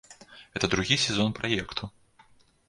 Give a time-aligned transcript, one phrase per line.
[0.53, 1.91] Гэта другі сезон праекту.